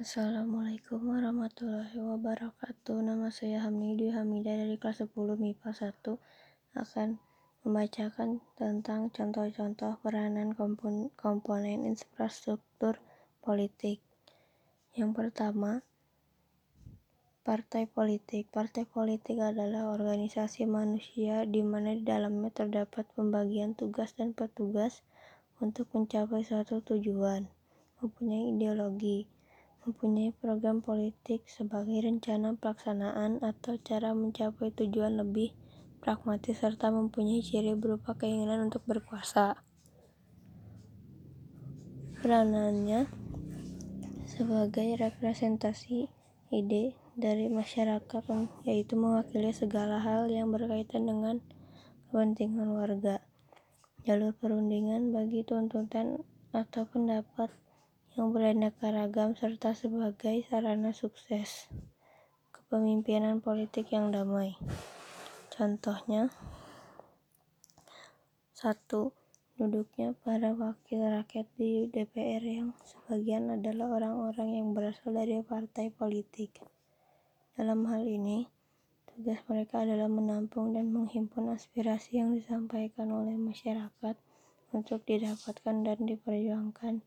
Assalamualaikum 0.00 1.12
warahmatullahi 1.12 2.00
wabarakatuh. 2.00 3.04
Nama 3.04 3.28
saya 3.28 3.68
Hamidi 3.68 4.08
Hamidah 4.08 4.56
dari 4.56 4.80
kelas 4.80 5.04
10 5.04 5.12
MIPA 5.12 5.76
1 5.76 6.16
akan 6.72 7.20
membacakan 7.60 8.40
tentang 8.56 9.12
contoh-contoh 9.12 10.00
peranan 10.00 10.56
komponen 11.20 11.84
infrastruktur 11.84 12.96
politik. 13.44 14.00
Yang 14.96 15.20
pertama, 15.20 15.84
partai 17.44 17.84
politik. 17.84 18.48
Partai 18.48 18.88
politik 18.88 19.36
adalah 19.36 19.92
organisasi 19.92 20.64
manusia 20.64 21.44
di 21.44 21.60
mana 21.60 21.92
di 21.92 22.08
dalamnya 22.08 22.48
terdapat 22.48 23.04
pembagian 23.12 23.76
tugas 23.76 24.16
dan 24.16 24.32
petugas 24.32 25.04
untuk 25.60 25.92
mencapai 25.92 26.40
suatu 26.40 26.80
tujuan, 26.80 27.52
mempunyai 28.00 28.56
ideologi, 28.56 29.28
mempunyai 29.80 30.36
program 30.36 30.84
politik 30.84 31.48
sebagai 31.48 32.04
rencana 32.04 32.52
pelaksanaan 32.56 33.40
atau 33.40 33.80
cara 33.80 34.12
mencapai 34.12 34.68
tujuan 34.76 35.16
lebih 35.16 35.56
pragmatis 36.00 36.60
serta 36.60 36.88
mempunyai 36.88 37.40
ciri 37.40 37.76
berupa 37.76 38.16
keinginan 38.16 38.68
untuk 38.68 38.84
berkuasa. 38.88 39.60
Peranannya 42.20 43.08
sebagai 44.28 44.96
representasi 45.00 46.08
ide 46.52 46.96
dari 47.16 47.48
masyarakat 47.52 48.24
yaitu 48.64 48.96
mewakili 48.96 49.52
segala 49.52 50.00
hal 50.00 50.28
yang 50.28 50.48
berkaitan 50.48 51.08
dengan 51.08 51.40
kepentingan 52.08 52.76
warga. 52.76 53.20
Jalur 54.08 54.32
perundingan 54.32 55.12
bagi 55.12 55.44
tuntutan 55.44 56.24
atau 56.50 56.88
pendapat 56.88 57.52
yang 58.14 58.34
beraneka 58.34 58.90
ragam 58.90 59.38
serta 59.38 59.74
sebagai 59.76 60.42
sarana 60.46 60.90
sukses 60.90 61.70
kepemimpinan 62.50 63.42
politik 63.42 63.90
yang 63.94 64.10
damai. 64.10 64.54
Contohnya, 65.50 66.30
satu 68.56 69.14
Duduknya 69.60 70.16
para 70.24 70.56
wakil 70.56 71.04
rakyat 71.04 71.44
di 71.60 71.84
DPR 71.92 72.40
yang 72.40 72.72
sebagian 72.80 73.52
adalah 73.52 73.92
orang-orang 73.92 74.56
yang 74.56 74.72
berasal 74.72 75.12
dari 75.12 75.36
partai 75.44 75.92
politik. 75.92 76.64
Dalam 77.60 77.84
hal 77.84 78.08
ini, 78.08 78.48
tugas 79.04 79.36
mereka 79.52 79.84
adalah 79.84 80.08
menampung 80.08 80.72
dan 80.72 80.88
menghimpun 80.88 81.52
aspirasi 81.52 82.24
yang 82.24 82.32
disampaikan 82.32 83.12
oleh 83.12 83.36
masyarakat 83.36 84.16
untuk 84.72 85.04
didapatkan 85.04 85.76
dan 85.84 86.08
diperjuangkan 86.08 87.04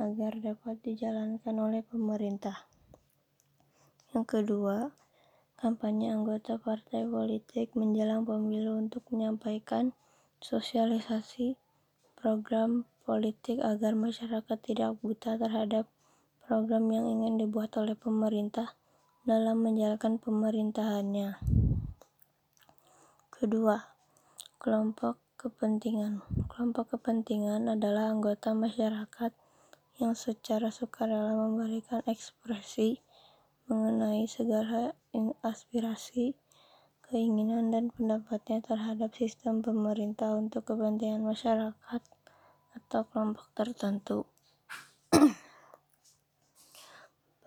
agar 0.00 0.38
dapat 0.40 0.80
dijalankan 0.80 1.56
oleh 1.60 1.84
pemerintah. 1.84 2.68
Yang 4.12 4.26
kedua, 4.28 4.92
kampanye 5.60 6.12
anggota 6.12 6.56
partai 6.60 7.08
politik 7.08 7.72
menjelang 7.76 8.28
pemilu 8.28 8.76
untuk 8.76 9.04
menyampaikan 9.12 9.96
sosialisasi 10.42 11.56
program 12.16 12.84
politik 13.02 13.58
agar 13.58 13.98
masyarakat 13.98 14.58
tidak 14.62 14.94
buta 15.02 15.34
terhadap 15.36 15.90
program 16.44 16.90
yang 16.92 17.06
ingin 17.08 17.40
dibuat 17.40 17.74
oleh 17.78 17.96
pemerintah 17.98 18.76
dalam 19.22 19.62
menjalankan 19.62 20.18
pemerintahannya. 20.18 21.38
Kedua, 23.30 23.96
kelompok 24.62 25.18
kepentingan. 25.34 26.22
Kelompok 26.46 26.94
kepentingan 26.94 27.66
adalah 27.66 28.14
anggota 28.14 28.54
masyarakat 28.54 29.34
yang 30.02 30.18
secara 30.18 30.74
sukarela 30.74 31.30
memberikan 31.30 32.02
ekspresi 32.10 32.98
mengenai 33.70 34.26
segala 34.26 34.98
aspirasi, 35.46 36.34
keinginan, 37.06 37.70
dan 37.70 37.94
pendapatnya 37.94 38.58
terhadap 38.66 39.14
sistem 39.14 39.62
pemerintah 39.62 40.34
untuk 40.34 40.66
kepentingan 40.66 41.22
masyarakat 41.22 42.02
atau 42.74 43.00
kelompok 43.14 43.46
tertentu. 43.54 44.26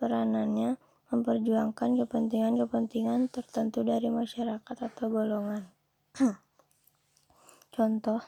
Peranannya 0.00 0.80
memperjuangkan 1.12 2.00
kepentingan-kepentingan 2.02 3.28
tertentu 3.28 3.84
dari 3.84 4.08
masyarakat 4.08 4.76
atau 4.80 5.06
golongan. 5.12 5.68
Contoh 7.76 8.24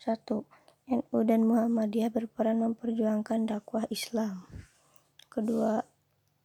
1. 0.00 0.59
NU 0.90 1.22
dan 1.22 1.46
Muhammadiyah 1.46 2.10
berperan 2.10 2.66
memperjuangkan 2.66 3.46
dakwah 3.46 3.86
Islam. 3.94 4.42
Kedua, 5.30 5.86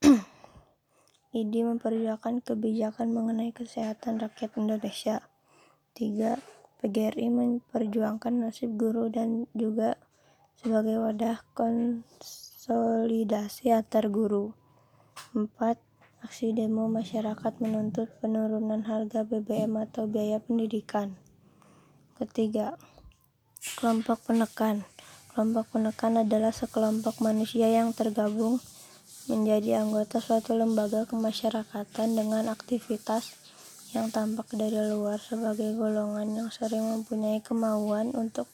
IDI 1.34 1.66
memperjuangkan 1.66 2.46
kebijakan 2.46 3.10
mengenai 3.10 3.50
kesehatan 3.50 4.22
rakyat 4.22 4.54
Indonesia. 4.62 5.26
Tiga, 5.98 6.38
PGRI 6.86 7.34
memperjuangkan 7.34 8.46
nasib 8.46 8.78
guru 8.78 9.10
dan 9.10 9.50
juga 9.58 9.98
sebagai 10.62 11.02
wadah 11.02 11.42
konsolidasi 11.58 13.74
antar 13.74 14.14
guru. 14.14 14.54
Empat, 15.34 15.82
aksi 16.22 16.54
demo 16.54 16.86
masyarakat 16.86 17.58
menuntut 17.58 18.14
penurunan 18.22 18.86
harga 18.86 19.26
BBM 19.26 19.90
atau 19.90 20.06
biaya 20.06 20.38
pendidikan. 20.38 21.18
Ketiga, 22.22 22.78
kelompok 23.74 24.22
penekan. 24.30 24.86
Kelompok 25.34 25.74
penekan 25.74 26.22
adalah 26.22 26.54
sekelompok 26.54 27.18
manusia 27.26 27.66
yang 27.66 27.90
tergabung 27.92 28.62
menjadi 29.26 29.82
anggota 29.82 30.22
suatu 30.22 30.54
lembaga 30.54 31.10
kemasyarakatan 31.10 32.14
dengan 32.14 32.46
aktivitas 32.54 33.34
yang 33.98 34.14
tampak 34.14 34.46
dari 34.54 34.78
luar 34.92 35.18
sebagai 35.18 35.74
golongan 35.74 36.38
yang 36.38 36.50
sering 36.54 36.86
mempunyai 36.86 37.42
kemauan 37.42 38.14
untuk 38.14 38.46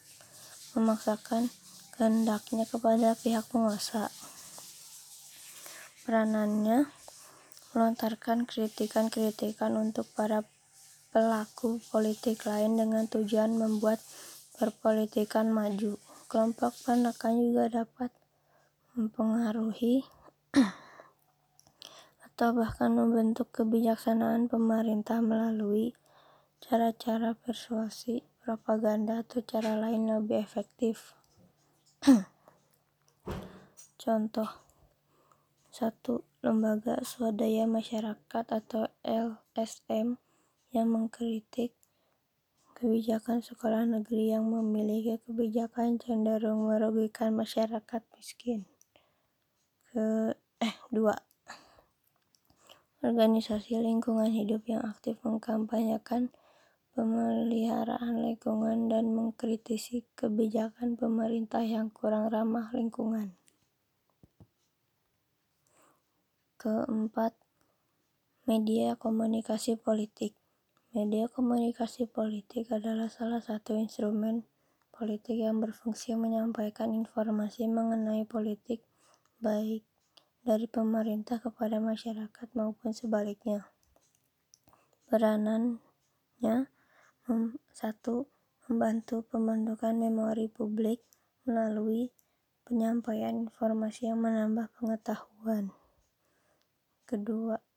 memaksakan 0.79 1.51
kehendaknya 1.99 2.63
kepada 2.63 3.19
pihak 3.19 3.43
penguasa. 3.51 4.07
Peranannya 6.07 6.87
melontarkan 7.75 8.47
kritikan-kritikan 8.47 9.75
untuk 9.75 10.07
para 10.15 10.47
pelaku 11.11 11.83
politik 11.91 12.47
lain 12.47 12.79
dengan 12.79 13.05
tujuan 13.11 13.53
membuat 13.53 13.99
perpolitikan 14.61 15.49
maju. 15.49 15.97
Kelompok 16.29 16.69
penekan 16.85 17.41
juga 17.41 17.81
dapat 17.81 18.13
mempengaruhi 18.93 20.05
atau 22.29 22.53
bahkan 22.53 22.93
membentuk 22.93 23.49
kebijaksanaan 23.49 24.45
pemerintah 24.45 25.17
melalui 25.17 25.97
cara-cara 26.61 27.33
persuasi, 27.33 28.21
propaganda, 28.45 29.25
atau 29.25 29.41
cara 29.41 29.73
lain 29.81 30.05
lebih 30.05 30.37
efektif. 30.37 31.17
Contoh 33.97 34.61
satu 35.73 36.21
Lembaga 36.45 37.01
Swadaya 37.01 37.65
Masyarakat 37.65 38.45
atau 38.45 38.85
LSM 39.01 40.21
yang 40.69 40.87
mengkritik 40.93 41.80
kebijakan 42.81 43.45
sekolah 43.45 43.85
negeri 43.85 44.33
yang 44.33 44.49
memiliki 44.49 45.21
kebijakan 45.21 46.01
cenderung 46.01 46.65
merugikan 46.65 47.29
masyarakat 47.37 48.01
miskin. 48.17 48.65
Ke 49.85 50.33
eh 50.57 50.75
dua 50.89 51.13
organisasi 53.05 53.77
lingkungan 53.77 54.33
hidup 54.33 54.65
yang 54.65 54.81
aktif 54.81 55.21
mengkampanyekan 55.21 56.33
pemeliharaan 56.97 58.17
lingkungan 58.17 58.89
dan 58.89 59.13
mengkritisi 59.13 60.01
kebijakan 60.17 60.97
pemerintah 60.97 61.61
yang 61.61 61.93
kurang 61.93 62.33
ramah 62.33 62.73
lingkungan. 62.73 63.37
Keempat, 66.57 67.37
media 68.49 68.97
komunikasi 68.97 69.77
politik. 69.77 70.40
Media 70.91 71.23
komunikasi 71.31 72.03
politik 72.03 72.67
adalah 72.67 73.07
salah 73.07 73.39
satu 73.39 73.79
instrumen 73.79 74.43
politik 74.91 75.39
yang 75.39 75.63
berfungsi 75.63 76.19
menyampaikan 76.19 76.91
informasi 76.91 77.63
mengenai 77.71 78.27
politik 78.27 78.83
baik 79.39 79.87
dari 80.43 80.67
pemerintah 80.67 81.39
kepada 81.39 81.79
masyarakat 81.79 82.47
maupun 82.51 82.91
sebaliknya. 82.91 83.71
Peranannya 85.07 86.67
satu 87.71 88.27
membantu 88.67 89.23
pembentukan 89.31 89.95
memori 89.95 90.51
publik 90.51 91.07
melalui 91.47 92.11
penyampaian 92.67 93.47
informasi 93.47 94.11
yang 94.11 94.19
menambah 94.19 94.67
pengetahuan. 94.75 95.71
Kedua, 97.07 97.70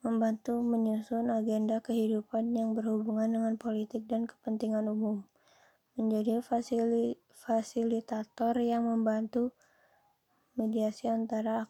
membantu 0.00 0.64
menyusun 0.64 1.28
agenda 1.28 1.84
kehidupan 1.84 2.56
yang 2.56 2.72
berhubungan 2.72 3.36
dengan 3.36 3.60
politik 3.60 4.08
dan 4.08 4.24
kepentingan 4.24 4.88
umum, 4.88 5.28
menjadi 6.00 6.40
fasilitator 7.36 8.56
yang 8.56 8.88
membantu 8.88 9.52
mediasi 10.56 11.12
antara 11.12 11.68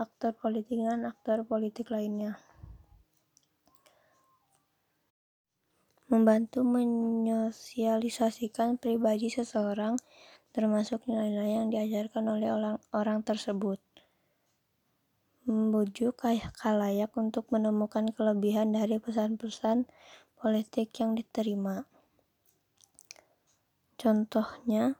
aktor 0.00 0.32
politik 0.32 0.80
dengan 0.80 1.12
aktor 1.12 1.44
politik 1.44 1.92
lainnya. 1.92 2.40
Membantu 6.08 6.64
menyosialisasikan 6.64 8.80
pribadi 8.80 9.28
seseorang, 9.28 10.00
termasuk 10.56 11.04
nilai-nilai 11.04 11.60
yang 11.60 11.68
diajarkan 11.68 12.32
oleh 12.32 12.48
orang, 12.48 12.80
orang 12.96 13.20
tersebut. 13.20 13.76
Membujuk 15.42 16.22
kalayak 16.58 17.10
untuk 17.18 17.50
menemukan 17.50 18.10
kelebihan 18.14 18.70
dari 18.70 19.02
pesan-pesan 19.02 19.90
politik 20.38 20.94
yang 20.98 21.18
diterima. 21.18 21.86
Contohnya, 23.98 24.98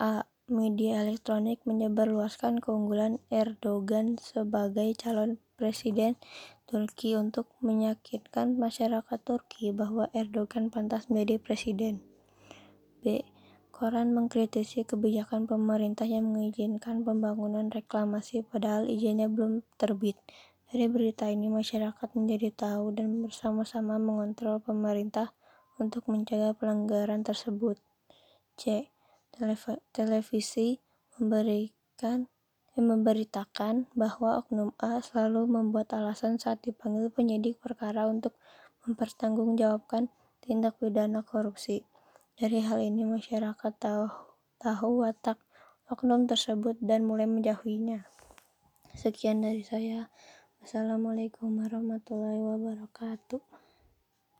A. 0.00 0.24
Media 0.48 1.04
elektronik 1.04 1.60
menyebarluaskan 1.68 2.64
keunggulan 2.64 3.20
Erdogan 3.28 4.16
sebagai 4.16 4.96
calon 4.96 5.36
presiden 5.60 6.16
Turki 6.64 7.12
untuk 7.20 7.52
meyakinkan 7.60 8.56
masyarakat 8.56 9.20
Turki 9.20 9.76
bahwa 9.76 10.08
Erdogan 10.16 10.72
pantas 10.72 11.12
menjadi 11.12 11.36
presiden. 11.36 12.00
B. 13.04 13.20
Koran 13.78 14.10
mengkritisi 14.10 14.82
kebijakan 14.82 15.46
pemerintah 15.46 16.02
yang 16.02 16.34
mengizinkan 16.34 17.06
pembangunan 17.06 17.70
reklamasi 17.70 18.42
padahal 18.42 18.90
izinnya 18.90 19.30
belum 19.30 19.62
terbit. 19.78 20.18
Dari 20.66 20.90
berita 20.90 21.30
ini 21.30 21.46
masyarakat 21.46 22.10
menjadi 22.18 22.50
tahu 22.50 22.90
dan 22.90 23.22
bersama-sama 23.22 24.02
mengontrol 24.02 24.58
pemerintah 24.58 25.30
untuk 25.78 26.10
mencegah 26.10 26.58
pelanggaran 26.58 27.22
tersebut. 27.22 27.78
C 28.58 28.90
televisi 29.94 30.82
memberikan 31.16 32.28
eh, 32.74 32.82
memberitakan 32.82 33.88
bahwa 33.94 34.42
oknum 34.42 34.76
A 34.82 34.98
selalu 34.98 35.46
membuat 35.46 35.94
alasan 35.94 36.36
saat 36.36 36.66
dipanggil 36.66 37.14
penyidik 37.14 37.62
perkara 37.62 38.10
untuk 38.10 38.34
mempertanggungjawabkan 38.84 40.10
tindak 40.42 40.76
pidana 40.82 41.22
korupsi. 41.22 41.87
Dari 42.38 42.62
hal 42.62 42.78
ini 42.78 43.02
masyarakat 43.02 43.72
tahu, 43.82 44.06
tahu 44.62 45.02
watak 45.02 45.42
oknum 45.90 46.30
tersebut 46.30 46.78
dan 46.78 47.02
mulai 47.02 47.26
menjauhinya. 47.26 48.06
Sekian 48.94 49.42
dari 49.42 49.66
saya. 49.66 50.06
Wassalamualaikum 50.62 51.50
warahmatullahi 51.58 52.38
wabarakatuh. 52.38 53.57